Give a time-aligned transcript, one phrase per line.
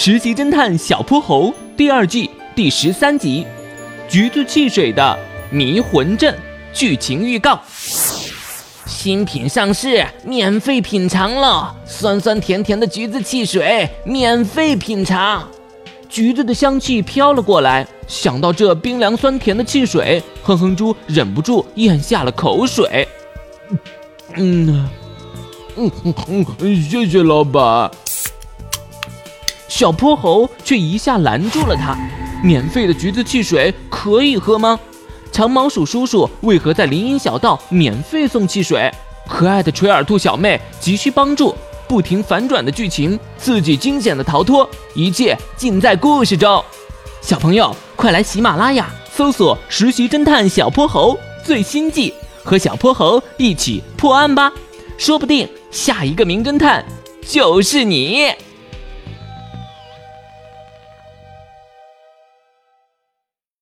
[0.00, 3.44] 实习侦探小泼猴》第二季第十三集
[4.08, 5.18] 《橘子汽水的
[5.50, 6.32] 迷魂阵》
[6.72, 7.60] 剧情预告。
[8.86, 15.42] 新品上市，免费品尝了酸酸甜甜的橘子汽水，免费品尝。
[16.08, 23.08] 橘子的香气飘了过来，想到这冰凉酸甜的汽水，哼哼猪忍不住咽下了口水。
[24.36, 24.88] 嗯，
[25.74, 26.14] 嗯嗯
[26.60, 27.90] 嗯，谢谢老板。
[29.68, 31.96] 小泼猴却一下拦住了他
[32.42, 34.78] ：“免费的橘子汽水可以喝吗？
[35.30, 38.90] 长毛鼠叔叔为何在林荫小道免费送汽水？
[39.28, 41.54] 可爱的垂耳兔小妹急需帮助。”
[41.88, 46.62] 不停反转的剧情，自己惊险的逃脱，一切尽在故事中。
[47.22, 52.12] 小朋友，快来喜马拉雅搜索《实习侦探小泼猴》最新季，
[52.44, 54.52] 和小泼猴一起破案吧！
[54.98, 56.84] 说不定下一个名侦探
[57.26, 58.26] 就是你。